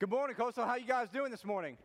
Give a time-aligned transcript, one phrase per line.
[0.00, 0.64] Good morning, Coastal.
[0.64, 1.76] How you guys doing this morning?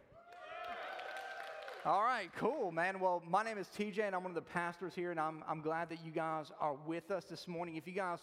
[1.83, 2.99] All right, cool, man.
[2.99, 5.61] Well, my name is TJ, and I'm one of the pastors here, and I'm, I'm
[5.61, 7.75] glad that you guys are with us this morning.
[7.75, 8.19] If you guys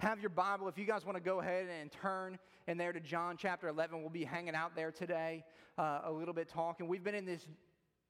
[0.00, 2.98] have your Bible, if you guys want to go ahead and turn in there to
[2.98, 5.44] John chapter 11, we'll be hanging out there today
[5.78, 6.88] uh, a little bit talking.
[6.88, 7.46] We've been in this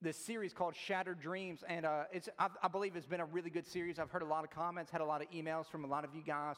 [0.00, 3.50] this series called Shattered Dreams, and uh, it's I, I believe it's been a really
[3.50, 3.98] good series.
[3.98, 6.14] I've heard a lot of comments, had a lot of emails from a lot of
[6.14, 6.56] you guys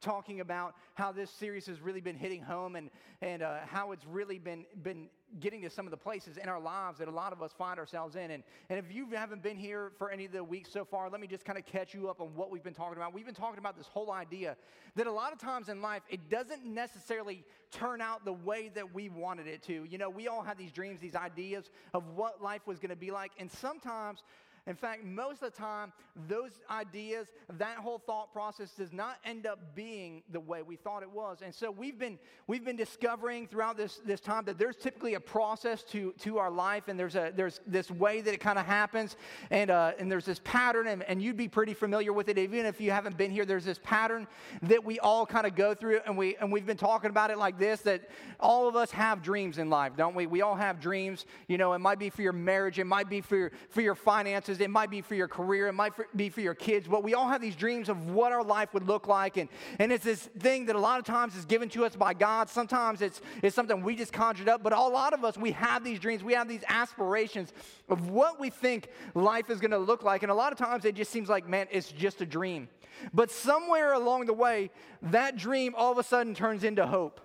[0.00, 2.90] talking about how this series has really been hitting home and,
[3.20, 5.08] and uh, how it's really been, been
[5.40, 7.78] getting to some of the places in our lives that a lot of us find
[7.78, 8.30] ourselves in.
[8.30, 11.20] And, and if you haven't been here for any of the weeks so far, let
[11.20, 13.12] me just kind of catch you up on what we've been talking about.
[13.12, 14.56] We've been talking about this whole idea
[14.96, 18.94] that a lot of times in life, it doesn't necessarily turn out the way that
[18.94, 19.84] we wanted it to.
[19.84, 22.96] You know, we all have these dreams, these ideas of what life was going to
[22.96, 23.32] be like.
[23.38, 24.22] And sometimes
[24.68, 25.94] in fact, most of the time,
[26.28, 31.02] those ideas, that whole thought process does not end up being the way we thought
[31.02, 31.38] it was.
[31.42, 35.20] And so we've been, we've been discovering throughout this, this time that there's typically a
[35.20, 38.66] process to, to our life, and there's, a, there's this way that it kind of
[38.66, 39.16] happens,
[39.50, 42.36] and, uh, and there's this pattern, and, and you'd be pretty familiar with it.
[42.36, 44.26] Even if you haven't been here, there's this pattern
[44.62, 47.38] that we all kind of go through, and, we, and we've been talking about it
[47.38, 50.26] like this that all of us have dreams in life, don't we?
[50.26, 51.24] We all have dreams.
[51.46, 53.94] You know, it might be for your marriage, it might be for your, for your
[53.94, 57.14] finances it might be for your career, it might be for your kids, but we
[57.14, 59.36] all have these dreams of what our life would look like.
[59.36, 62.14] And, and it's this thing that a lot of times is given to us by
[62.14, 62.48] God.
[62.48, 65.84] Sometimes it's, it's something we just conjured up, but a lot of us, we have
[65.84, 67.52] these dreams, we have these aspirations
[67.88, 70.22] of what we think life is going to look like.
[70.22, 72.68] And a lot of times it just seems like, man, it's just a dream.
[73.12, 74.70] But somewhere along the way,
[75.02, 77.20] that dream all of a sudden turns into hope.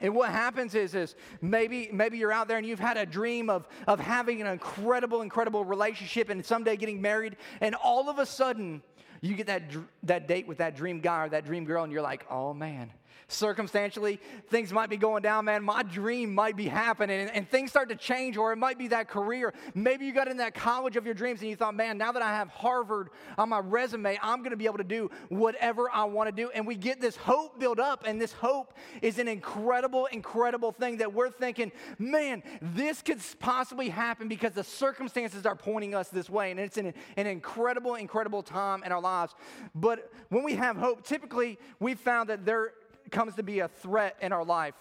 [0.00, 3.50] And what happens is, is maybe, maybe you're out there and you've had a dream
[3.50, 8.26] of, of having an incredible, incredible relationship and someday getting married, and all of a
[8.26, 8.82] sudden
[9.20, 9.62] you get that,
[10.04, 12.90] that date with that dream guy or that dream girl, and you're like, oh man,
[13.28, 15.62] circumstantially, things might be going down, man.
[15.62, 18.88] My dream might be happening, and, and, things start to change, or it might be
[18.88, 19.52] that career.
[19.74, 22.22] Maybe you got in that college of your dreams and you thought, man, now that
[22.22, 23.08] I have Harvard
[23.38, 26.50] on my resume, I'm going to be able to do whatever I want to do.
[26.50, 30.98] And we get this hope built up, and this hope is an incredible, incredible thing
[30.98, 36.28] that we're thinking, man, this could possibly happen because the circumstances are pointing us this
[36.30, 36.50] way.
[36.50, 39.34] And it's an, an incredible, incredible time in our lives.
[39.74, 42.72] But when we have hope, typically we found that there
[43.10, 44.74] comes to be a threat in our life,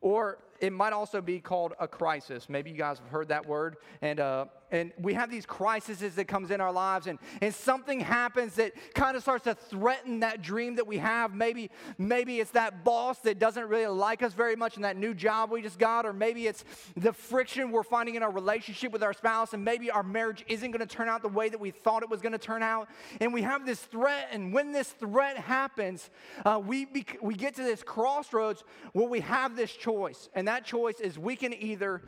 [0.00, 2.48] or it might also be called a crisis.
[2.48, 3.76] Maybe you guys have heard that word.
[4.02, 8.00] And, uh, and we have these crises that comes in our lives and, and something
[8.00, 11.32] happens that kind of starts to threaten that dream that we have.
[11.32, 15.14] Maybe maybe it's that boss that doesn't really like us very much in that new
[15.14, 16.64] job we just got or maybe it's
[16.96, 20.72] the friction we're finding in our relationship with our spouse and maybe our marriage isn't
[20.72, 22.88] going to turn out the way that we thought it was going to turn out.
[23.20, 26.10] And we have this threat and when this threat happens
[26.44, 30.64] uh, we, bec- we get to this crossroads where we have this choice and that
[30.64, 32.02] choice is we can either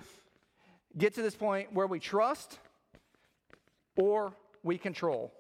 [0.99, 2.59] get to this point where we trust
[3.97, 5.33] or we control.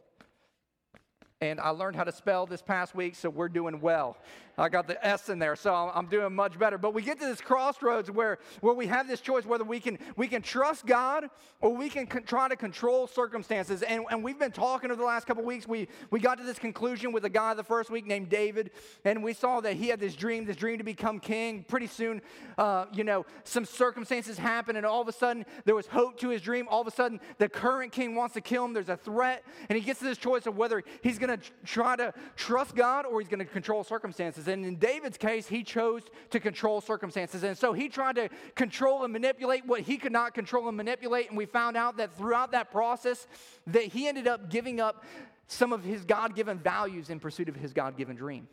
[1.43, 4.17] And I learned how to spell this past week, so we're doing well.
[4.59, 6.79] I got the S in there, so I'm doing much better.
[6.79, 9.99] But we get to this crossroads where, where we have this choice whether we can,
[10.17, 11.29] we can trust God
[11.61, 13.83] or we can con- try to control circumstances.
[13.83, 15.69] And, and we've been talking over the last couple weeks.
[15.69, 18.71] We, we got to this conclusion with a guy the first week named David,
[19.05, 21.67] and we saw that he had this dream, this dream to become king.
[21.69, 22.23] Pretty soon,
[22.57, 26.31] uh, you know, some circumstances happen, and all of a sudden there was hope to
[26.31, 26.67] his dream.
[26.71, 28.73] All of a sudden, the current king wants to kill him.
[28.73, 31.97] There's a threat, and he gets to this choice of whether he's going to try
[31.97, 34.48] to trust God or he's going to control circumstances.
[34.48, 37.42] And in David's case, he chose to control circumstances.
[37.42, 41.28] And so he tried to control and manipulate what he could not control and manipulate.
[41.28, 43.26] And we found out that throughout that process,
[43.66, 45.04] that he ended up giving up
[45.48, 48.48] some of his God given values in pursuit of his God given dream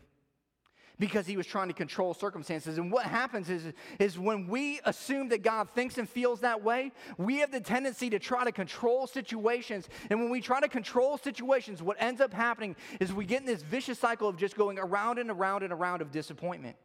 [0.98, 2.78] because he was trying to control circumstances.
[2.78, 6.92] And what happens is, is when we assume that God thinks and feels that way,
[7.18, 9.88] we have the tendency to try to control situations.
[10.10, 13.46] And when we try to control situations, what ends up happening is we get in
[13.46, 16.76] this vicious cycle of just going around and around and around of disappointment.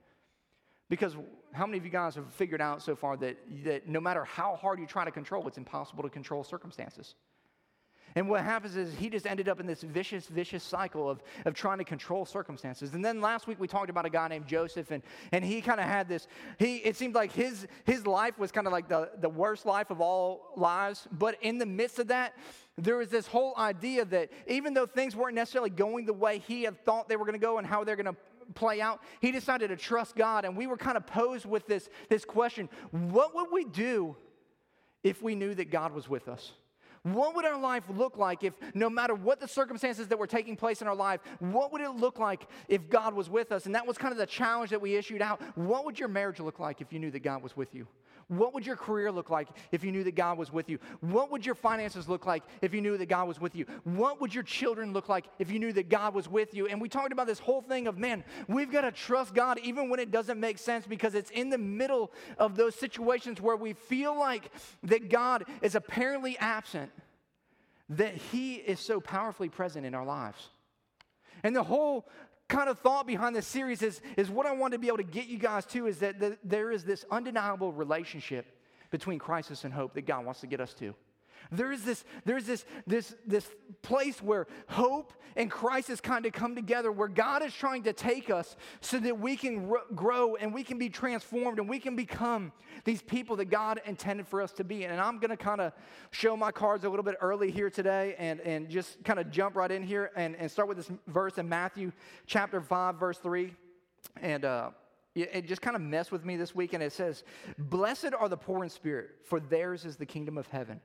[0.90, 1.16] Because
[1.52, 4.56] how many of you guys have figured out so far that, that no matter how
[4.56, 7.13] hard you try to control, it's impossible to control circumstances?
[8.15, 11.53] And what happens is he just ended up in this vicious, vicious cycle of, of
[11.53, 12.94] trying to control circumstances.
[12.94, 15.79] And then last week we talked about a guy named Joseph, and, and he kind
[15.79, 16.27] of had this,
[16.57, 19.89] he it seemed like his his life was kind of like the, the worst life
[19.89, 21.07] of all lives.
[21.11, 22.33] But in the midst of that,
[22.77, 26.63] there was this whole idea that even though things weren't necessarily going the way he
[26.63, 28.15] had thought they were going to go and how they're going to
[28.53, 30.45] play out, he decided to trust God.
[30.45, 34.15] And we were kind of posed with this, this question what would we do
[35.03, 36.53] if we knew that God was with us?
[37.04, 40.56] What would our life look like if, no matter what the circumstances that were taking
[40.56, 43.66] place in our life, what would it look like if God was with us?
[43.66, 45.42] And that was kind of the challenge that we issued out.
[45.56, 47.88] What would your marriage look like if you knew that God was with you?
[48.30, 50.78] What would your career look like if you knew that God was with you?
[51.02, 53.66] What would your finances look like if you knew that God was with you?
[53.84, 56.68] What would your children look like if you knew that God was with you?
[56.68, 59.90] And we talked about this whole thing of, man, we've got to trust God even
[59.90, 63.74] when it doesn't make sense because it's in the middle of those situations where we
[63.74, 64.52] feel like
[64.84, 66.92] that God is apparently absent,
[67.90, 70.50] that He is so powerfully present in our lives.
[71.42, 72.08] And the whole
[72.50, 75.04] kind of thought behind this series is, is what I want to be able to
[75.04, 78.46] get you guys to is that the, there is this undeniable relationship
[78.92, 80.94] between crisis and hope that God wants to get us to.
[81.51, 83.47] There is this, there's this, this, this
[83.81, 88.30] place where hope and crisis kind of come together, where God is trying to take
[88.30, 91.95] us so that we can r- grow and we can be transformed and we can
[91.95, 92.51] become
[92.83, 94.86] these people that God intended for us to be.
[94.86, 95.74] And I'm going to kind of
[96.12, 99.56] show my cards a little bit early here today and, and just kind of jump
[99.56, 101.92] right in here and, and start with this verse in Matthew
[102.25, 103.53] chapter 5, verse 3.
[104.21, 104.71] And, uh,
[105.15, 107.24] it just kind of messed with me this week, and it says,
[107.57, 110.80] Blessed are the poor in spirit, for theirs is the kingdom of heaven.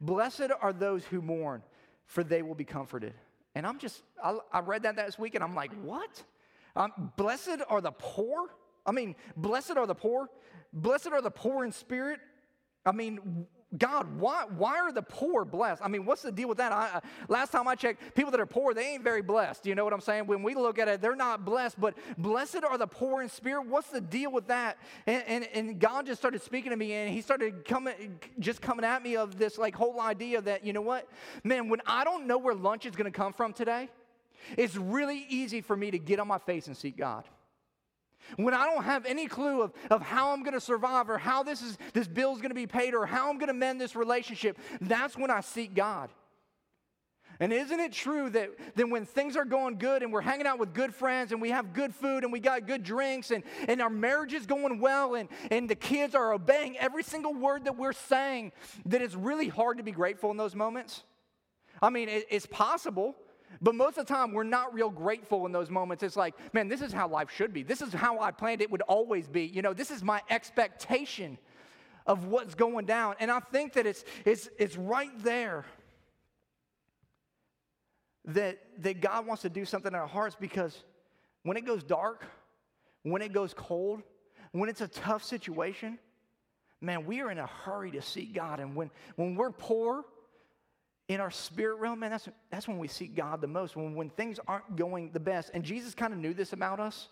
[0.00, 1.62] Blessed are those who mourn,
[2.04, 3.14] for they will be comforted.
[3.54, 6.22] And I'm just, I, I read that this week and I'm like, what?
[6.74, 8.50] Um, blessed are the poor?
[8.84, 10.28] I mean, blessed are the poor.
[10.72, 12.20] Blessed are the poor in spirit.
[12.84, 13.46] I mean,
[13.76, 15.82] God, why, why are the poor blessed?
[15.84, 16.70] I mean, what's the deal with that?
[16.70, 19.66] I, last time I checked, people that are poor, they ain't very blessed.
[19.66, 20.28] You know what I'm saying?
[20.28, 23.66] When we look at it, they're not blessed, but blessed are the poor in spirit.
[23.66, 24.78] What's the deal with that?
[25.06, 28.84] And, and, and God just started speaking to me, and He started coming, just coming
[28.84, 31.08] at me of this like whole idea that, you know what?
[31.42, 33.88] Man, when I don't know where lunch is going to come from today,
[34.56, 37.24] it's really easy for me to get on my face and seek God.
[38.36, 41.42] When I don't have any clue of, of how I'm going to survive or how
[41.42, 43.80] this, is, this bill is going to be paid or how I'm going to mend
[43.80, 46.10] this relationship, that's when I seek God.
[47.38, 50.58] And isn't it true that, then when things are going good and we're hanging out
[50.58, 53.82] with good friends and we have good food and we got good drinks and, and
[53.82, 57.76] our marriage is going well and, and the kids are obeying every single word that
[57.76, 58.52] we're saying,
[58.86, 61.02] that it's really hard to be grateful in those moments?
[61.82, 63.14] I mean, it, it's possible.
[63.60, 66.02] But most of the time, we're not real grateful in those moments.
[66.02, 67.62] It's like, man, this is how life should be.
[67.62, 69.44] This is how I planned it would always be.
[69.44, 71.38] You know, this is my expectation
[72.06, 73.16] of what's going down.
[73.18, 75.64] And I think that it's, it's, it's right there
[78.26, 80.84] that, that God wants to do something in our hearts because
[81.42, 82.24] when it goes dark,
[83.02, 84.02] when it goes cold,
[84.52, 85.98] when it's a tough situation,
[86.80, 88.60] man, we are in a hurry to seek God.
[88.60, 90.04] And when, when we're poor,
[91.08, 94.10] in our spirit realm, man, that's, that's when we seek God the most, when, when
[94.10, 95.50] things aren't going the best.
[95.54, 97.08] And Jesus kind of knew this about us.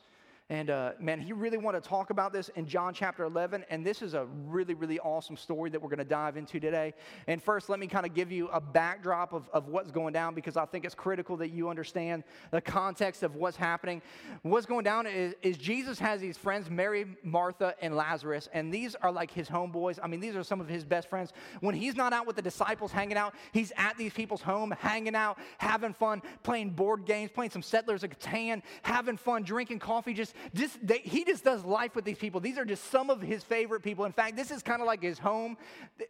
[0.50, 3.64] And uh, man, he really wanted to talk about this in John chapter 11.
[3.70, 6.92] And this is a really, really awesome story that we're going to dive into today.
[7.26, 10.34] And first, let me kind of give you a backdrop of, of what's going down
[10.34, 14.02] because I think it's critical that you understand the context of what's happening.
[14.42, 18.50] What's going down is, is Jesus has these friends, Mary, Martha, and Lazarus.
[18.52, 19.98] And these are like his homeboys.
[20.02, 21.32] I mean, these are some of his best friends.
[21.60, 25.14] When he's not out with the disciples hanging out, he's at these people's home, hanging
[25.14, 30.12] out, having fun, playing board games, playing some Settlers of Catan, having fun, drinking coffee,
[30.12, 32.40] just just they, he just does life with these people.
[32.40, 34.04] These are just some of his favorite people.
[34.04, 35.56] In fact, this is kind of like his home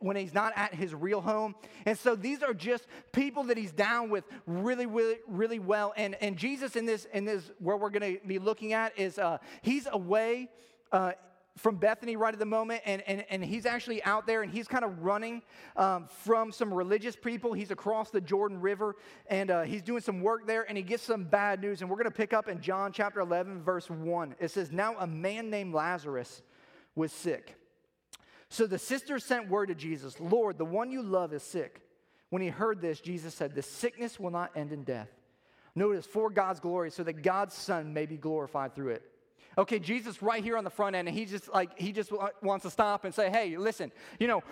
[0.01, 1.55] when he's not at his real home.
[1.87, 5.93] And so these are just people that he's down with really, really, really well.
[5.97, 9.19] And, and Jesus in this, in this, where we're going to be looking at is
[9.19, 10.49] uh, he's away
[10.93, 11.13] uh,
[11.57, 14.67] from Bethany right at the moment, and, and, and he's actually out there and he's
[14.67, 15.41] kind of running
[15.77, 17.53] um, from some religious people.
[17.53, 18.97] He's across the Jordan River
[19.29, 21.81] and uh, he's doing some work there, and he gets some bad news.
[21.81, 24.35] And we're going to pick up in John chapter 11, verse 1.
[24.41, 26.43] It says, Now a man named Lazarus
[26.97, 27.55] was sick.
[28.49, 31.81] So the sisters sent word to Jesus, Lord, the one you love is sick.
[32.31, 35.09] When he heard this, Jesus said, The sickness will not end in death.
[35.77, 39.03] Notice, for God's glory, so that God's Son may be glorified through it.
[39.57, 42.11] Okay, Jesus right here on the front end, and he just like he just
[42.43, 44.43] wants to stop and say, "Hey, listen, you know,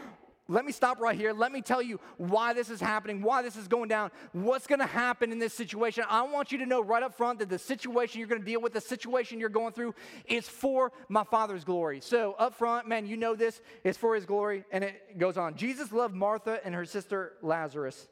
[0.49, 1.33] let me stop right here.
[1.33, 4.81] Let me tell you why this is happening, why this is going down, what's going
[4.81, 6.05] to happen in this situation.
[6.09, 8.61] I want you to know right up front that the situation you're going to deal
[8.61, 9.95] with, the situation you're going through,
[10.27, 12.01] is for my Father's glory.
[12.01, 14.65] So, up front, man, you know this is for His glory.
[14.73, 15.55] And it goes on.
[15.55, 18.09] Jesus loved Martha and her sister Lazarus.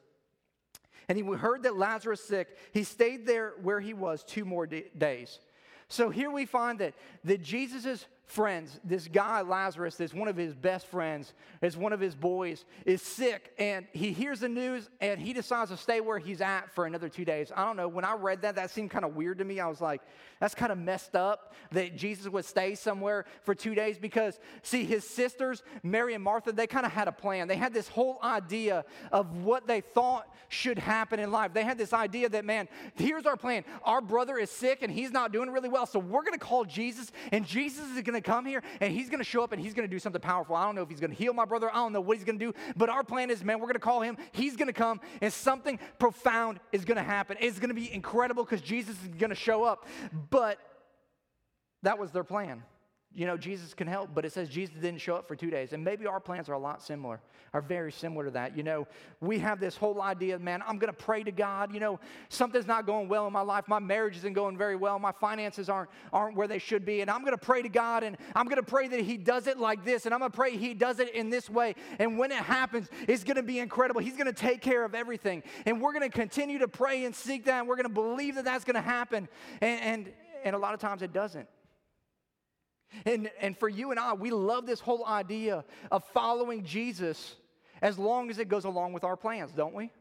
[1.09, 2.57] And he heard that Lazarus sick.
[2.71, 5.39] He stayed there where he was two more days.
[5.91, 6.93] So here we find that,
[7.25, 11.99] that Jesus' friends, this guy, Lazarus, that's one of his best friends, is one of
[11.99, 16.17] his boys, is sick, and he hears the news and he decides to stay where
[16.17, 17.51] he's at for another two days.
[17.53, 17.89] I don't know.
[17.89, 19.59] When I read that, that seemed kind of weird to me.
[19.59, 20.01] I was like,
[20.39, 24.85] that's kind of messed up that Jesus would stay somewhere for two days because, see,
[24.85, 27.49] his sisters, Mary and Martha, they kind of had a plan.
[27.49, 31.53] They had this whole idea of what they thought should happen in life.
[31.53, 33.65] They had this idea that, man, here's our plan.
[33.83, 36.65] Our brother is sick and he's not doing really well, so we're going to call
[36.65, 39.61] Jesus, and Jesus is going to come here and he's going to show up and
[39.61, 40.55] he's going to do something powerful.
[40.55, 41.69] I don't know if he's going to heal my brother.
[41.69, 43.73] I don't know what he's going to do, but our plan is, man, we're going
[43.73, 44.17] to call him.
[44.31, 47.37] He's going to come and something profound is going to happen.
[47.39, 49.87] It's going to be incredible because Jesus is going to show up.
[50.29, 50.57] But
[51.83, 52.63] that was their plan
[53.13, 55.73] you know, Jesus can help, but it says Jesus didn't show up for two days.
[55.73, 57.19] And maybe our plans are a lot similar,
[57.53, 58.55] are very similar to that.
[58.55, 58.87] You know,
[59.19, 61.73] we have this whole idea, man, I'm going to pray to God.
[61.73, 61.99] You know,
[62.29, 63.65] something's not going well in my life.
[63.67, 64.97] My marriage isn't going very well.
[64.97, 67.01] My finances aren't, aren't where they should be.
[67.01, 69.47] And I'm going to pray to God and I'm going to pray that He does
[69.47, 70.05] it like this.
[70.05, 71.75] And I'm going to pray He does it in this way.
[71.99, 73.99] And when it happens, it's going to be incredible.
[73.99, 75.43] He's going to take care of everything.
[75.65, 77.59] And we're going to continue to pray and seek that.
[77.59, 79.27] And we're going to believe that that's going to happen.
[79.59, 80.13] And, and,
[80.45, 81.47] and a lot of times it doesn't.
[83.05, 87.35] And, and for you and I, we love this whole idea of following Jesus
[87.81, 89.91] as long as it goes along with our plans, don't we?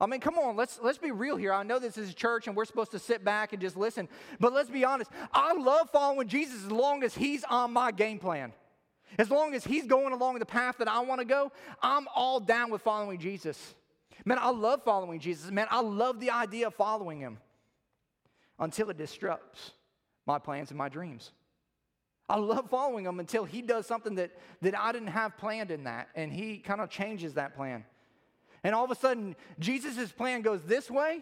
[0.00, 1.52] I mean, come on, let's, let's be real here.
[1.52, 4.08] I know this is a church and we're supposed to sit back and just listen,
[4.40, 5.10] but let's be honest.
[5.32, 8.52] I love following Jesus as long as he's on my game plan.
[9.18, 12.40] As long as he's going along the path that I want to go, I'm all
[12.40, 13.74] down with following Jesus.
[14.24, 15.50] Man, I love following Jesus.
[15.50, 17.38] Man, I love the idea of following him
[18.58, 19.72] until it disrupts
[20.26, 21.32] my plans and my dreams.
[22.32, 24.30] I love following him until he does something that,
[24.62, 27.84] that I didn't have planned in that, and he kind of changes that plan.
[28.64, 31.20] And all of a sudden, Jesus' plan goes this way,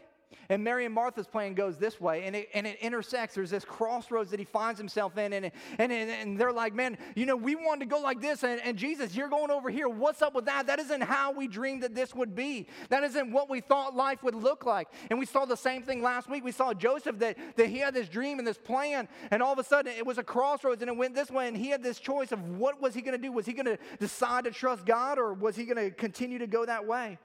[0.49, 3.34] and Mary and Martha's plan goes this way, and it, and it intersects.
[3.34, 7.26] There's this crossroads that he finds himself in, and, and, and they're like, Man, you
[7.26, 9.88] know, we wanted to go like this, and, and Jesus, you're going over here.
[9.88, 10.66] What's up with that?
[10.66, 12.66] That isn't how we dreamed that this would be.
[12.88, 14.88] That isn't what we thought life would look like.
[15.08, 16.44] And we saw the same thing last week.
[16.44, 19.58] We saw Joseph that, that he had this dream and this plan, and all of
[19.58, 21.99] a sudden it was a crossroads, and it went this way, and he had this
[21.99, 23.32] choice of what was he going to do?
[23.32, 26.46] Was he going to decide to trust God, or was he going to continue to
[26.46, 27.18] go that way?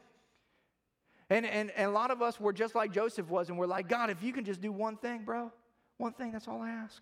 [1.30, 3.90] And, and, and a lot of us were just like Joseph was, and we're like,
[3.90, 5.52] God, if you can just do one thing, bro,
[5.98, 7.02] one thing, that's all I ask.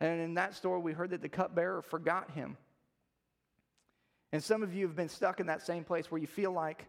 [0.00, 2.56] And in that story, we heard that the cupbearer forgot him.
[4.32, 6.86] And some of you have been stuck in that same place where you feel like,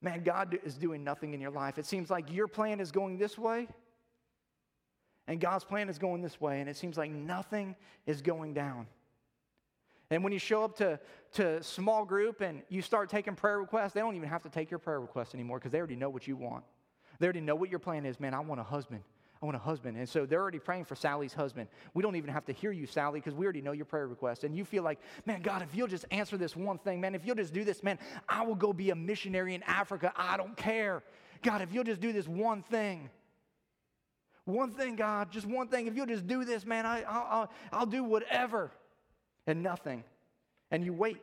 [0.00, 1.78] man, God is doing nothing in your life.
[1.78, 3.68] It seems like your plan is going this way,
[5.26, 8.86] and God's plan is going this way, and it seems like nothing is going down.
[10.14, 10.98] And when you show up to,
[11.32, 14.70] to small group and you start taking prayer requests, they don't even have to take
[14.70, 16.64] your prayer request anymore because they already know what you want.
[17.18, 18.20] They already know what your plan is.
[18.20, 19.02] Man, I want a husband.
[19.42, 19.96] I want a husband.
[19.96, 21.68] And so they're already praying for Sally's husband.
[21.92, 24.44] We don't even have to hear you, Sally, because we already know your prayer request.
[24.44, 27.26] And you feel like, man, God, if you'll just answer this one thing, man, if
[27.26, 30.12] you'll just do this, man, I will go be a missionary in Africa.
[30.16, 31.02] I don't care.
[31.42, 33.10] God, if you'll just do this one thing.
[34.44, 35.88] One thing, God, just one thing.
[35.88, 38.70] If you'll just do this, man, I, I'll, I'll, I'll do whatever
[39.46, 40.04] and nothing.
[40.70, 41.20] And you wait.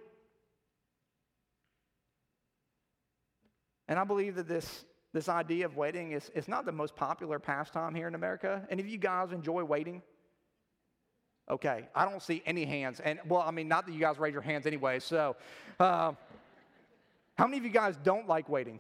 [3.88, 7.40] And I believe that this, this idea of waiting is, is not the most popular
[7.40, 8.66] pastime here in America.
[8.70, 10.01] And if you guys enjoy waiting,
[11.50, 13.01] okay, I don't see any hands.
[13.01, 15.00] And well, I mean, not that you guys raise your hands anyway.
[15.00, 15.36] So,
[15.80, 16.13] uh,
[17.38, 18.80] how many of you guys don't like waiting?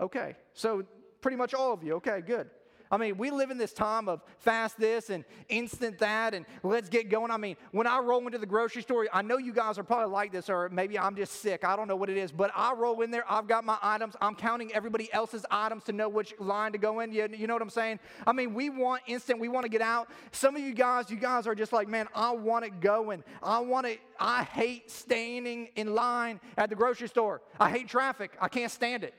[0.00, 0.84] Okay, so
[1.20, 1.94] pretty much all of you.
[1.94, 2.48] Okay, good.
[2.92, 6.90] I mean, we live in this time of fast this and instant that and let's
[6.90, 7.30] get going.
[7.30, 10.12] I mean, when I roll into the grocery store, I know you guys are probably
[10.12, 11.64] like this, or maybe I'm just sick.
[11.64, 13.24] I don't know what it is, but I roll in there.
[13.26, 14.14] I've got my items.
[14.20, 17.12] I'm counting everybody else's items to know which line to go in.
[17.12, 17.98] You, you know what I'm saying?
[18.26, 19.40] I mean, we want instant.
[19.40, 20.10] We want to get out.
[20.30, 23.24] Some of you guys, you guys are just like, man, I want it going.
[23.42, 24.00] I want it.
[24.20, 27.40] I hate standing in line at the grocery store.
[27.58, 28.36] I hate traffic.
[28.38, 29.14] I can't stand it.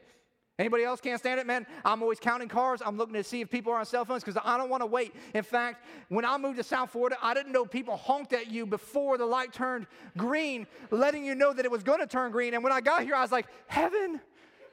[0.60, 1.66] Anybody else can't stand it, man?
[1.84, 2.80] I'm always counting cars.
[2.86, 4.86] I'm looking to see if people are on cell phones because I don't want to
[4.86, 5.16] wait.
[5.34, 8.68] In fact, when I moved to South Florida, I didn't know people honked at you
[8.68, 12.54] before the light turned green, letting you know that it was going to turn green.
[12.54, 14.22] And when I got here, I was like, heaven,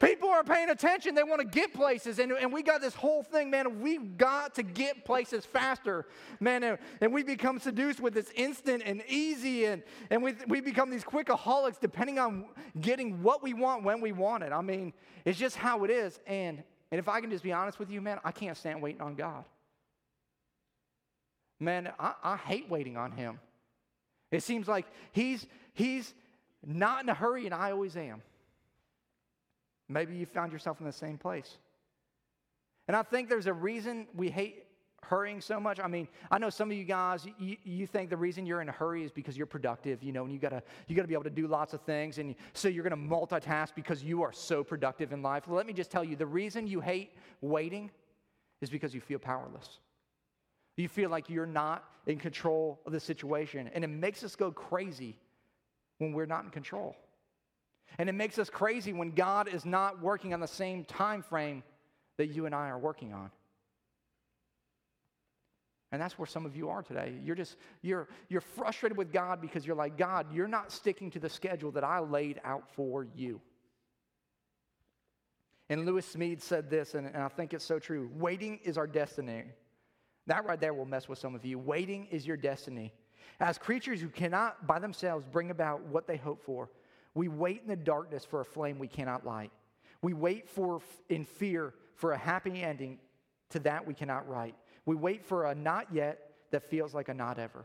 [0.00, 1.14] People are paying attention.
[1.14, 2.19] They want to get places.
[2.19, 3.80] And, and we got this whole thing, man.
[3.80, 6.07] We've got to get places faster,
[6.40, 6.62] man.
[6.62, 9.66] And, and we become seduced with this instant and easy.
[9.66, 12.47] And, and we, we become these quickaholics depending on
[12.80, 14.52] getting what we want when we want it.
[14.52, 14.95] I mean,
[15.26, 16.19] it's just how it is.
[16.26, 19.02] And, and if I can just be honest with you, man, I can't stand waiting
[19.02, 19.45] on God.
[21.59, 23.38] Man, I, I hate waiting on Him.
[24.30, 26.14] It seems like He's, he's
[26.66, 28.23] not in a hurry, and I always am.
[29.90, 31.59] Maybe you found yourself in the same place.
[32.88, 34.64] And I think there's a reason we hate
[35.02, 35.80] hurrying so much?
[35.80, 38.68] I mean, I know some of you guys, you, you think the reason you're in
[38.68, 41.25] a hurry is because you're productive, you know, and you gotta, you gotta be able
[41.25, 42.18] to do lots of things.
[42.18, 45.44] And so you're gonna multitask because you are so productive in life.
[45.49, 47.90] Let me just tell you the reason you hate waiting
[48.61, 49.80] is because you feel powerless.
[50.76, 53.70] You feel like you're not in control of the situation.
[53.75, 55.18] And it makes us go crazy
[55.99, 56.97] when we're not in control.
[57.99, 61.62] And it makes us crazy when God is not working on the same time frame
[62.16, 63.30] that you and I are working on.
[65.92, 67.14] And that's where some of you are today.
[67.25, 71.18] You're just you're you're frustrated with God because you're like, God, you're not sticking to
[71.18, 73.40] the schedule that I laid out for you.
[75.68, 78.11] And Lewis Smedes said this, and, and I think it's so true.
[78.14, 79.44] Waiting is our destiny.
[80.26, 81.59] That right there will mess with some of you.
[81.59, 82.92] Waiting is your destiny.
[83.40, 86.70] As creatures who cannot by themselves bring about what they hope for,
[87.14, 89.50] we wait in the darkness for a flame we cannot light.
[90.02, 92.99] We wait for in fear for a happy ending
[93.50, 94.55] to that we cannot write.
[94.87, 97.64] We wait for a not yet that feels like a not ever.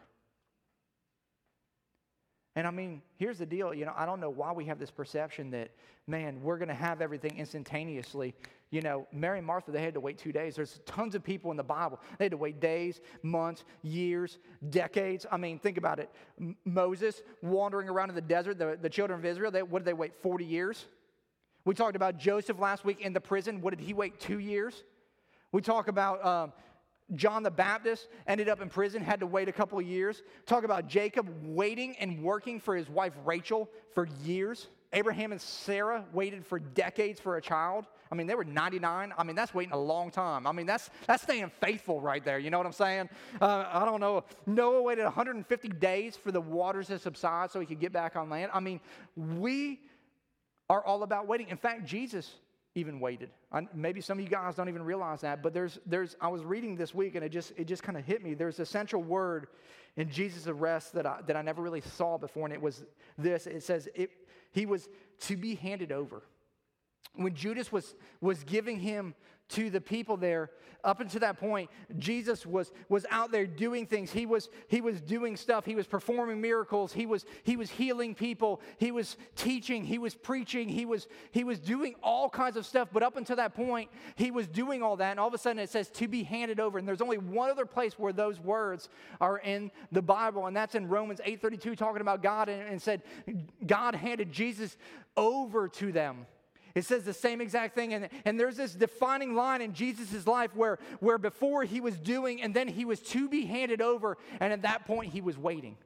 [2.55, 3.73] And I mean, here's the deal.
[3.73, 5.71] You know, I don't know why we have this perception that,
[6.07, 8.33] man, we're going to have everything instantaneously.
[8.71, 10.55] You know, Mary and Martha, they had to wait two days.
[10.55, 11.99] There's tons of people in the Bible.
[12.17, 15.25] They had to wait days, months, years, decades.
[15.29, 16.09] I mean, think about it.
[16.39, 19.85] M- Moses wandering around in the desert, the, the children of Israel, they, what did
[19.85, 20.13] they wait?
[20.21, 20.85] 40 years?
[21.65, 23.59] We talked about Joseph last week in the prison.
[23.59, 24.19] What did he wait?
[24.19, 24.83] Two years?
[25.51, 26.53] We talk about um,
[27.13, 30.23] John the Baptist ended up in prison, had to wait a couple of years.
[30.45, 34.67] Talk about Jacob waiting and working for his wife Rachel for years.
[34.91, 37.85] Abraham and Sarah waited for decades for a child.
[38.11, 39.13] I mean, they were 99.
[39.17, 40.47] I mean, that's waiting a long time.
[40.47, 42.39] I mean, that's, that's staying faithful right there.
[42.39, 43.09] You know what I'm saying?
[43.41, 44.23] Uh, I don't know.
[44.45, 48.29] Noah waited 150 days for the waters to subside so he could get back on
[48.29, 48.51] land.
[48.53, 48.79] I mean,
[49.15, 49.81] we
[50.69, 51.49] are all about waiting.
[51.49, 52.31] In fact, Jesus
[52.75, 53.29] even waited.
[53.51, 56.43] I, maybe some of you guys don't even realize that, but there's, there's, I was
[56.43, 58.33] reading this week and it just, it just kind of hit me.
[58.33, 59.47] There's a central word
[59.95, 62.83] in Jesus' arrest that I, that I never really saw before, and it was
[63.17, 63.47] this.
[63.47, 64.11] It says it,
[64.51, 64.89] he was
[65.21, 66.21] to be handed over.
[67.15, 69.15] When Judas was, was giving him
[69.49, 70.51] to the people there.
[70.83, 74.11] Up until that point, Jesus was, was out there doing things.
[74.11, 75.65] He was, he was doing stuff.
[75.65, 76.93] He was performing miracles.
[76.93, 78.61] He was, he was healing people.
[78.77, 79.83] He was teaching.
[79.83, 80.69] He was preaching.
[80.69, 82.89] He was, he was doing all kinds of stuff.
[82.93, 85.09] But up until that point, he was doing all that.
[85.09, 86.77] And all of a sudden it says to be handed over.
[86.77, 90.45] And there's only one other place where those words are in the Bible.
[90.45, 93.01] And that's in Romans 8.32 talking about God and, and said,
[93.65, 94.77] God handed Jesus
[95.17, 96.27] over to them.
[96.75, 97.93] It says the same exact thing.
[97.93, 102.41] And, and there's this defining line in Jesus' life where, where before he was doing
[102.41, 104.17] and then he was to be handed over.
[104.41, 105.77] And at that point, he was waiting.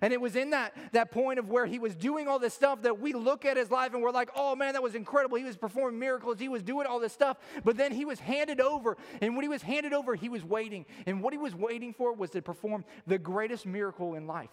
[0.00, 2.82] And it was in that, that point of where he was doing all this stuff
[2.82, 5.36] that we look at his life and we're like, oh man, that was incredible.
[5.36, 7.38] He was performing miracles, he was doing all this stuff.
[7.64, 8.96] But then he was handed over.
[9.20, 10.86] And when he was handed over, he was waiting.
[11.06, 14.50] And what he was waiting for was to perform the greatest miracle in life.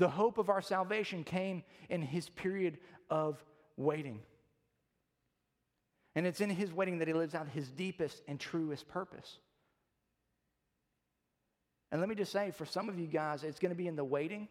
[0.00, 2.78] The hope of our salvation came in his period
[3.10, 3.44] of
[3.76, 4.20] waiting.
[6.14, 9.36] And it's in his waiting that he lives out his deepest and truest purpose.
[11.92, 13.94] And let me just say, for some of you guys, it's going to be in
[13.94, 14.48] the waiting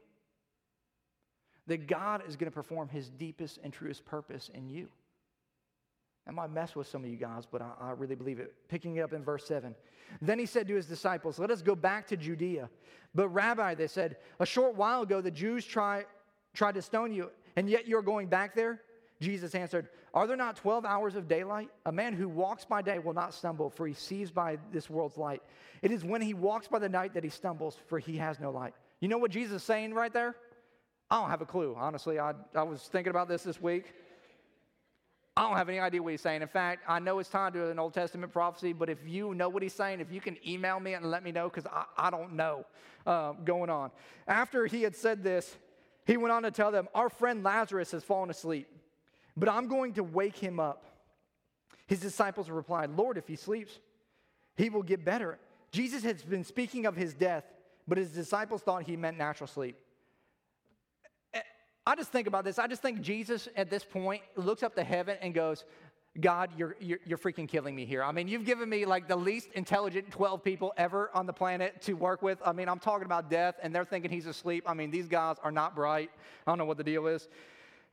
[1.66, 4.88] that God is going to perform his deepest and truest purpose in you.
[6.30, 8.54] That might mess with some of you guys, but I, I, really believe it.
[8.68, 9.74] Picking it up in verse 7.
[10.22, 12.70] Then he said to his disciples, Let us go back to Judea.
[13.15, 16.06] But, Rabbi, they said, a short while ago the Jews try,
[16.54, 18.80] tried to stone you, and yet you're going back there?
[19.20, 21.70] Jesus answered, Are there not 12 hours of daylight?
[21.88, 25.18] A man who walks by day will not stumble, for he sees by this world's
[25.18, 25.42] light.
[25.82, 28.52] It is when he walks by the night that he stumbles, for he has no
[28.52, 28.76] light.
[29.00, 30.36] You know what Jesus is saying right there?
[31.10, 32.20] I don't have a clue, honestly.
[32.20, 33.96] I, I was thinking about this this week.
[35.39, 36.41] I don't have any idea what he's saying.
[36.41, 39.47] In fact, I know it's time to an Old Testament prophecy, but if you know
[39.47, 42.10] what he's saying, if you can email me and let me know, because I, I,
[42.10, 42.65] don't know
[43.08, 43.91] uh, going on.
[44.28, 45.56] After he had said this,
[46.06, 48.67] he went on to tell them, Our friend Lazarus has fallen asleep,
[49.38, 50.84] but I'm going to wake him up.
[51.88, 53.80] His disciples replied, Lord, if he sleeps,
[54.58, 55.39] he will get better.
[55.71, 57.45] Jesus has been speaking of his death,
[57.88, 59.78] but his disciples thought he meant natural sleep.
[61.86, 62.60] I just think about this.
[62.60, 65.65] I just think Jesus at this point looks up to heaven and goes,
[66.20, 68.04] God, you're, you're, you're, freaking killing me here.
[68.04, 71.82] I mean, you've given me like the least intelligent 12 people ever on the planet
[71.84, 72.39] to work with.
[72.44, 74.63] I mean, I'm talking about death, and they're thinking he's asleep.
[74.68, 76.10] I mean, these guys are not bright.
[76.46, 77.28] I don't know what the deal is.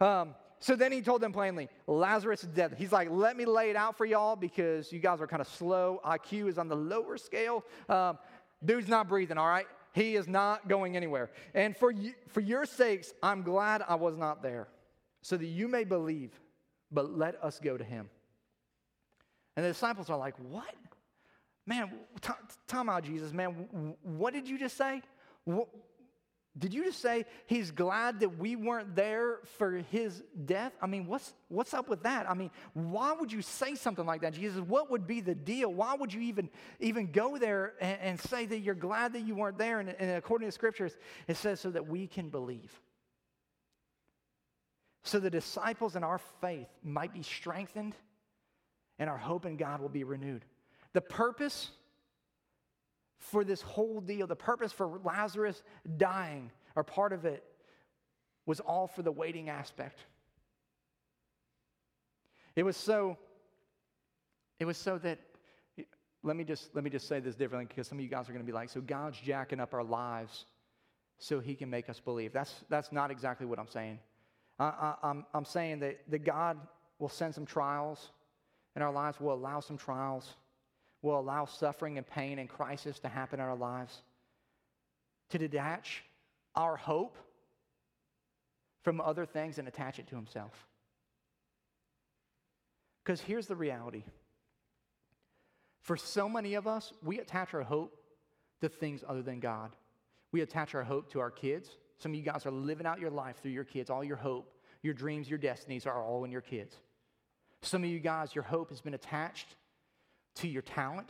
[0.01, 2.75] Um, so then he told them plainly, Lazarus is dead.
[2.79, 5.49] He's like, let me lay it out for y'all because you guys are kind of
[5.49, 6.01] slow.
[6.05, 7.65] IQ is on the lower scale.
[7.89, 8.19] Um,
[8.65, 9.67] dude's not breathing, all right?
[9.97, 11.31] He is not going anywhere.
[11.55, 11.91] And for,
[12.29, 14.69] for your sakes, I'm glad I was not there,
[15.23, 16.39] so that you may believe,
[16.93, 18.11] but let us go to him.
[19.57, 20.75] And the disciples are like, What?
[21.65, 21.91] Man,
[22.69, 23.97] time out, Jesus, man.
[24.03, 25.01] What did you just say?
[26.59, 30.73] Did you just say he's glad that we weren't there for his death?
[30.81, 32.31] I mean, what's, what's up with that?
[32.31, 34.61] I mean, why would you say something like that, Jesus?
[34.61, 35.73] What would be the deal?
[35.73, 36.49] Why would you even,
[36.81, 39.81] even go there and, and say that you're glad that you weren't there?
[39.81, 40.97] And, and according to scriptures,
[41.29, 42.73] it says so that we can believe.
[45.03, 47.95] So the disciples in our faith might be strengthened
[48.99, 50.45] and our hope in God will be renewed.
[50.95, 51.71] The purpose
[53.19, 55.63] for this whole deal, the purpose for Lazarus
[55.97, 57.43] dying, or part of it,
[58.45, 59.99] was all for the waiting aspect.
[62.55, 63.19] It was so,
[64.59, 65.19] it was so that,
[66.23, 68.33] let me just, let me just say this differently because some of you guys are
[68.33, 70.47] going to be like, so God's jacking up our lives
[71.19, 72.33] so he can make us believe.
[72.33, 73.99] That's, that's not exactly what I'm saying.
[74.59, 76.59] I, I, I'm, I'm saying that, that God
[76.99, 78.11] will send some trials
[78.75, 80.35] and our lives, will allow some trials
[81.07, 84.03] will allow suffering and pain and crisis to happen in our lives,
[85.31, 86.05] to detach
[86.55, 87.17] our hope
[88.83, 90.67] from other things and attach it to Himself.
[93.05, 94.03] Because here's the reality
[95.81, 97.97] for so many of us, we attach our hope
[98.61, 99.71] to things other than God.
[100.33, 101.71] We attach our hope to our kids.
[101.99, 103.89] Some of you guys are living out your life through your kids.
[103.89, 106.75] All your hope, your dreams, your destinies are all in your kids.
[107.63, 109.55] Some of you guys, your hope has been attached
[110.37, 111.09] to your talent.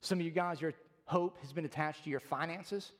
[0.00, 2.92] Some of you guys, your hope has been attached to your finances.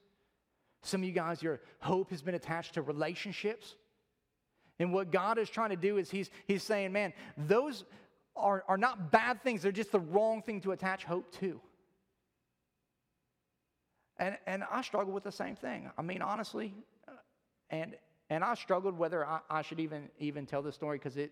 [0.82, 3.74] Some of you guys, your hope has been attached to relationships.
[4.78, 7.84] And what God is trying to do is He's, he's saying, man, those
[8.36, 11.60] are, are not bad things, they're just the wrong thing to attach hope to.
[14.18, 15.90] And, and I struggle with the same thing.
[15.96, 16.74] I mean, honestly,
[17.06, 17.12] uh,
[17.70, 17.94] and,
[18.30, 21.30] and I struggled whether I, I should even, even tell this story because it,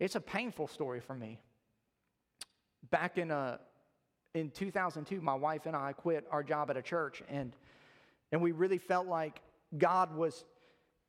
[0.00, 1.40] it's a painful story for me
[2.90, 3.58] back in, uh,
[4.34, 7.52] in 2002, my wife and I quit our job at a church, and,
[8.32, 9.40] and we really felt like
[9.76, 10.44] God was,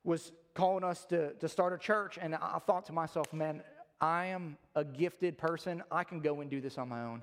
[0.03, 2.17] was calling us to, to start a church.
[2.21, 3.61] And I thought to myself, man,
[4.01, 5.83] I am a gifted person.
[5.91, 7.21] I can go and do this on my own.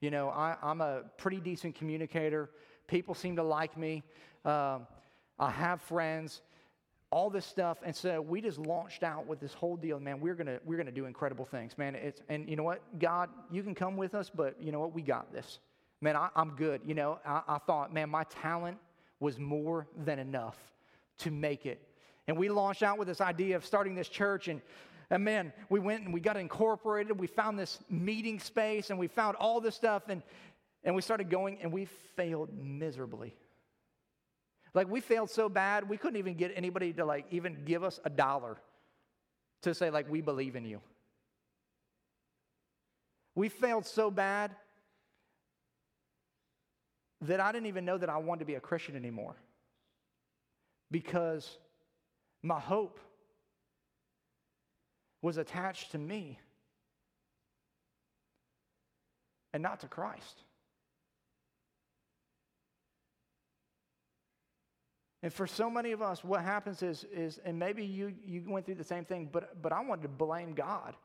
[0.00, 2.50] You know, I, am a pretty decent communicator.
[2.86, 4.02] People seem to like me.
[4.44, 4.80] Uh,
[5.38, 6.42] I have friends
[7.10, 7.78] all this stuff.
[7.84, 10.20] And so we just launched out with this whole deal, man.
[10.20, 11.94] We're gonna we're gonna do incredible things, man.
[11.94, 14.94] It's and you know what, God, you can come with us, but you know what,
[14.94, 15.58] we got this,
[16.00, 16.16] man.
[16.16, 16.82] I, am good.
[16.84, 18.78] You know, I, I thought, man, my talent
[19.18, 20.56] was more than enough
[21.18, 21.80] to make it.
[22.28, 24.60] And we launched out with this idea of starting this church and.
[25.12, 27.18] And man, we went and we got incorporated.
[27.18, 30.04] We found this meeting space and we found all this stuff.
[30.08, 30.22] And,
[30.84, 33.34] and we started going and we failed miserably.
[34.74, 37.98] Like we failed so bad, we couldn't even get anybody to like even give us
[38.04, 38.56] a dollar
[39.62, 40.80] to say like we believe in you.
[43.34, 44.54] We failed so bad
[47.22, 49.34] that I didn't even know that I wanted to be a Christian anymore.
[50.90, 51.58] Because
[52.42, 52.98] my hope
[55.22, 56.38] was attached to me
[59.52, 60.42] and not to Christ.
[65.22, 68.64] And for so many of us, what happens is, is and maybe you, you went
[68.64, 70.96] through the same thing, but, but I wanted to blame God.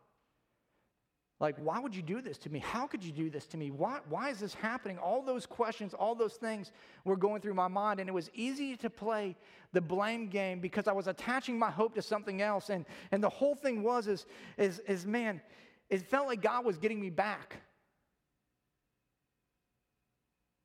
[1.42, 2.60] Like, why would you do this to me?
[2.60, 3.70] How could you do this to me?
[3.70, 4.98] Why, why is this happening?
[4.98, 6.72] All those questions, all those things
[7.04, 9.36] were going through my mind, and it was easy to play
[9.74, 12.70] the blame game because I was attaching my hope to something else.
[12.70, 14.26] And, and the whole thing was is,
[14.58, 15.42] is, is, man,
[15.90, 17.58] it felt like God was getting me back.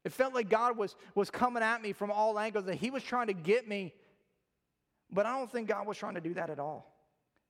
[0.05, 3.03] It felt like God was, was coming at me from all angles, that He was
[3.03, 3.93] trying to get me.
[5.13, 6.95] But I don't think God was trying to do that at all.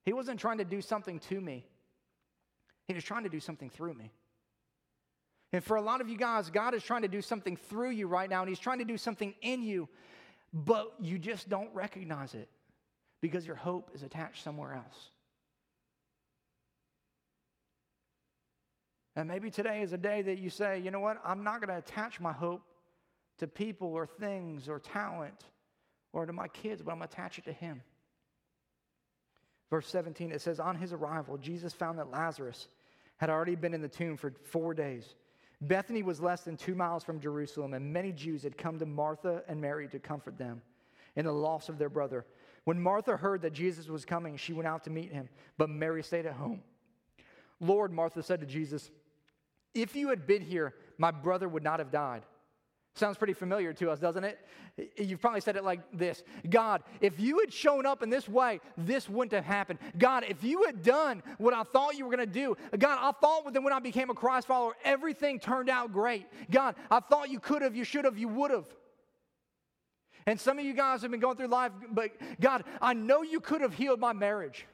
[0.04, 1.64] He wasn't trying to do something to me,
[2.86, 4.12] He was trying to do something through me.
[5.52, 8.06] And for a lot of you guys, God is trying to do something through you
[8.06, 9.88] right now, and He's trying to do something in you,
[10.52, 12.48] but you just don't recognize it
[13.20, 15.10] because your hope is attached somewhere else.
[19.16, 21.68] And maybe today is a day that you say, you know what, I'm not going
[21.68, 22.62] to attach my hope
[23.38, 25.44] to people or things or talent
[26.12, 27.82] or to my kids, but I'm going to attach it to Him.
[29.70, 32.68] Verse 17, it says, On his arrival, Jesus found that Lazarus
[33.18, 35.14] had already been in the tomb for four days.
[35.60, 39.42] Bethany was less than two miles from Jerusalem, and many Jews had come to Martha
[39.46, 40.62] and Mary to comfort them
[41.16, 42.24] in the loss of their brother.
[42.64, 46.02] When Martha heard that Jesus was coming, she went out to meet him, but Mary
[46.02, 46.62] stayed at home.
[47.60, 48.90] Lord, Martha said to Jesus,
[49.74, 52.22] if you had been here, my brother would not have died.
[52.96, 54.38] Sounds pretty familiar to us, doesn't it?
[54.96, 58.60] You've probably said it like this God, if you had shown up in this way,
[58.76, 59.78] this wouldn't have happened.
[59.96, 63.12] God, if you had done what I thought you were going to do, God, I
[63.20, 66.26] thought that when I became a Christ follower, everything turned out great.
[66.50, 68.66] God, I thought you could have, you should have, you would have.
[70.26, 73.40] And some of you guys have been going through life, but God, I know you
[73.40, 74.66] could have healed my marriage.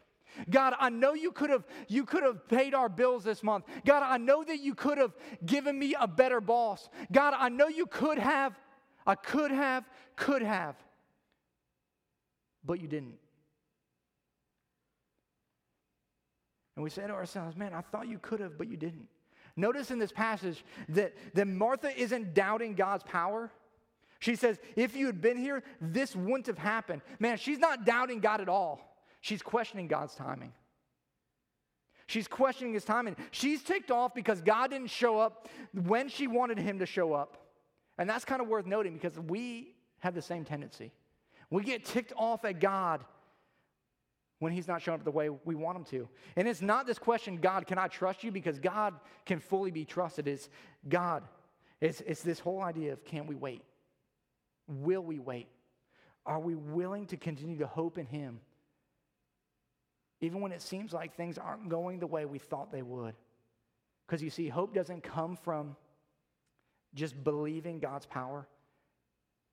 [0.51, 3.65] God, I know you could have you could have paid our bills this month.
[3.85, 6.89] God, I know that you could have given me a better boss.
[7.13, 8.59] God, I know you could have
[9.07, 9.85] I could have
[10.17, 10.77] could have
[12.67, 13.15] but you didn't.
[16.75, 19.07] And we say to ourselves, man, I thought you could have, but you didn't.
[19.57, 23.51] Notice in this passage that, that Martha isn't doubting God's power.
[24.19, 27.01] She says, if you had been here, this wouldn't have happened.
[27.19, 28.96] Man, she's not doubting God at all.
[29.27, 30.53] She's questioning God's timing.
[32.07, 33.17] She's questioning his timing.
[33.33, 37.37] She's ticked off because God didn't show up when she wanted him to show up.
[37.99, 40.93] And that's kind of worth noting because we have the same tendency.
[41.51, 43.05] We get ticked off at God
[44.39, 46.09] when he's not showing up the way we want him to.
[46.37, 48.31] And it's not this question, God, can I trust you?
[48.31, 50.29] Because God can fully be trusted.
[50.29, 50.49] It's
[50.89, 51.25] God.
[51.81, 53.65] It's, it's this whole idea of can we wait?
[54.69, 55.49] Will we wait?
[56.25, 58.39] Are we willing to continue to hope in him?
[60.21, 63.15] Even when it seems like things aren't going the way we thought they would.
[64.07, 65.77] Because you see, hope doesn't come from
[66.95, 68.47] just believing God's power,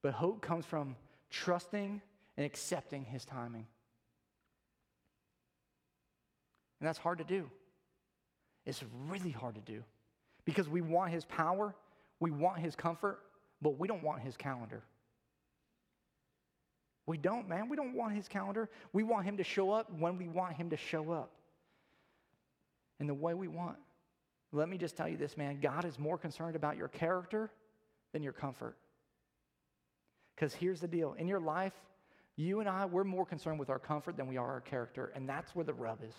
[0.01, 0.95] but hope comes from
[1.29, 2.01] trusting
[2.37, 3.65] and accepting His timing.
[6.79, 7.49] And that's hard to do.
[8.65, 9.83] It's really hard to do
[10.45, 11.75] because we want His power,
[12.19, 13.19] we want His comfort,
[13.61, 14.83] but we don't want His calendar.
[17.05, 17.69] We don't, man.
[17.69, 18.69] We don't want his calendar.
[18.93, 21.31] We want him to show up when we want him to show up
[22.99, 23.77] in the way we want.
[24.51, 25.59] Let me just tell you this, man.
[25.59, 27.51] God is more concerned about your character
[28.13, 28.77] than your comfort.
[30.35, 31.73] Because here's the deal in your life,
[32.35, 35.11] you and I, we're more concerned with our comfort than we are our character.
[35.15, 36.15] And that's where the rub is.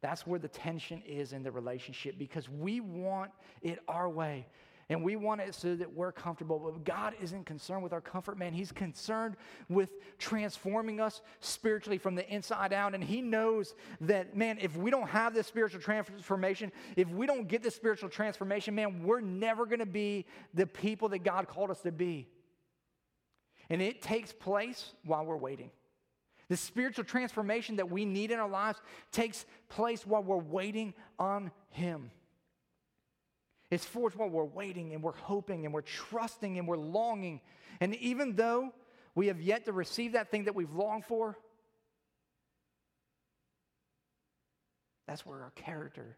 [0.00, 3.30] That's where the tension is in the relationship because we want
[3.62, 4.46] it our way.
[4.90, 6.58] And we want it so that we're comfortable.
[6.58, 8.52] But God isn't concerned with our comfort, man.
[8.52, 9.36] He's concerned
[9.68, 12.94] with transforming us spiritually from the inside out.
[12.94, 17.48] And He knows that, man, if we don't have this spiritual transformation, if we don't
[17.48, 21.70] get this spiritual transformation, man, we're never going to be the people that God called
[21.70, 22.28] us to be.
[23.70, 25.70] And it takes place while we're waiting.
[26.48, 28.80] The spiritual transformation that we need in our lives
[29.12, 32.10] takes place while we're waiting on Him.
[33.74, 37.40] It's forged while we're waiting and we're hoping and we're trusting and we're longing.
[37.80, 38.72] And even though
[39.16, 41.36] we have yet to receive that thing that we've longed for,
[45.08, 46.16] that's where our character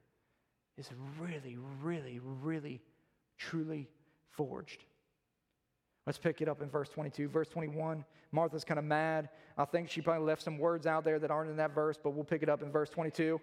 [0.76, 2.82] is really, really, really,
[3.38, 3.88] truly
[4.28, 4.84] forged.
[6.04, 7.26] Let's pick it up in verse 22.
[7.28, 9.30] Verse 21, Martha's kind of mad.
[9.56, 12.10] I think she probably left some words out there that aren't in that verse, but
[12.10, 13.40] we'll pick it up in verse 22.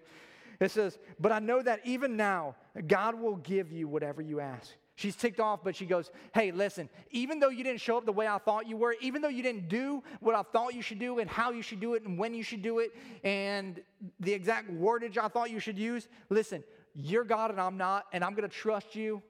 [0.60, 4.70] It says, But I know that even now, God will give you whatever you ask.
[4.96, 8.12] She's ticked off, but she goes, Hey, listen, even though you didn't show up the
[8.12, 10.98] way I thought you were, even though you didn't do what I thought you should
[11.00, 12.92] do and how you should do it and when you should do it
[13.24, 13.80] and
[14.20, 16.62] the exact wordage I thought you should use, listen,
[16.94, 19.22] you're God and I'm not, and I'm going to trust you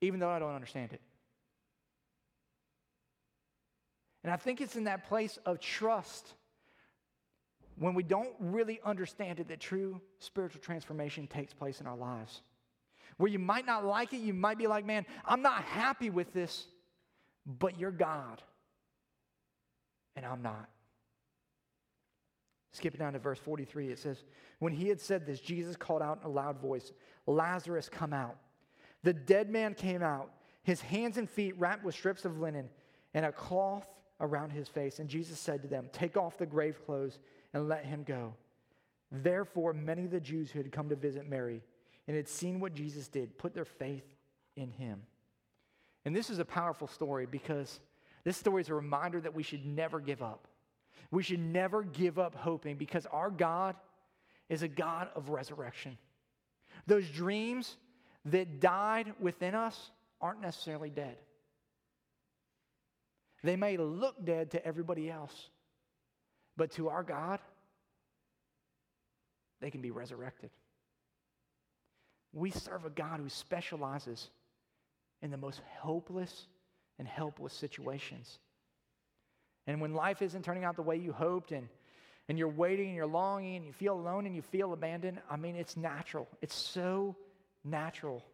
[0.00, 1.00] even though I don't understand it.
[4.22, 6.34] And I think it's in that place of trust
[7.80, 12.42] when we don't really understand it that true spiritual transformation takes place in our lives.
[13.16, 16.34] Where you might not like it, you might be like, man, I'm not happy with
[16.34, 16.66] this,
[17.46, 18.42] but you're God,
[20.14, 20.68] and I'm not.
[22.72, 23.88] Skip it down to verse 43.
[23.88, 24.24] It says,
[24.58, 26.92] When he had said this, Jesus called out in a loud voice,
[27.26, 28.36] Lazarus, come out.
[29.04, 30.30] The dead man came out,
[30.64, 32.68] his hands and feet wrapped with strips of linen
[33.14, 33.86] and a cloth
[34.20, 34.98] around his face.
[34.98, 37.18] And Jesus said to them, Take off the grave clothes
[37.52, 38.34] and let him go.
[39.10, 41.62] Therefore, many of the Jews who had come to visit Mary
[42.06, 44.04] and had seen what Jesus did put their faith
[44.56, 45.02] in him.
[46.04, 47.80] And this is a powerful story because
[48.24, 50.46] this story is a reminder that we should never give up.
[51.10, 53.74] We should never give up hoping because our God
[54.48, 55.98] is a God of resurrection.
[56.86, 57.76] Those dreams
[58.26, 61.16] that died within us aren't necessarily dead.
[63.42, 65.48] They may look dead to everybody else,
[66.56, 67.40] but to our God,
[69.60, 70.50] they can be resurrected.
[72.32, 74.30] We serve a God who specializes
[75.22, 76.46] in the most hopeless
[76.98, 78.38] and helpless situations.
[79.66, 81.68] And when life isn't turning out the way you hoped, and,
[82.28, 85.36] and you're waiting and you're longing, and you feel alone and you feel abandoned, I
[85.36, 86.28] mean, it's natural.
[86.40, 87.16] It's so
[87.64, 88.24] natural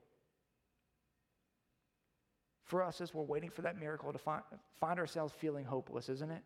[2.65, 4.43] for us as we're waiting for that miracle to find,
[4.81, 6.43] find ourselves feeling hopeless, isn't it?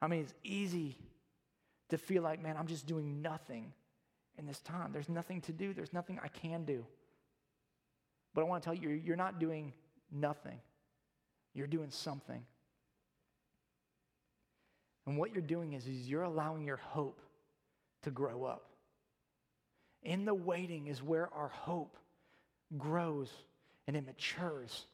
[0.00, 0.96] I mean, it's easy
[1.88, 3.72] to feel like, man, I'm just doing nothing
[4.38, 4.92] in this time.
[4.92, 6.84] There's nothing to do, there's nothing I can do.
[8.34, 9.72] But I want to tell you, you're not doing
[10.12, 10.60] nothing,
[11.54, 12.44] you're doing something.
[15.06, 17.20] And what you're doing is, is you're allowing your hope
[18.02, 18.70] to grow up.
[20.02, 21.96] In the waiting is where our hope
[22.76, 23.30] grows
[23.86, 24.86] and it matures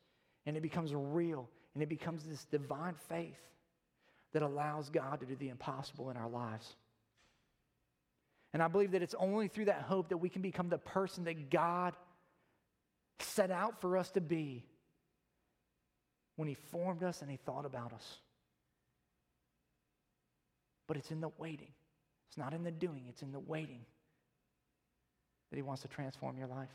[0.47, 3.41] and it becomes real and it becomes this divine faith
[4.33, 6.77] that allows God to do the impossible in our lives.
[8.53, 11.25] And I believe that it's only through that hope that we can become the person
[11.25, 11.95] that God
[13.19, 14.65] set out for us to be
[16.37, 18.19] when He formed us and He thought about us.
[20.87, 21.73] But it's in the waiting,
[22.29, 23.81] it's not in the doing, it's in the waiting
[25.51, 26.69] that He wants to transform your life.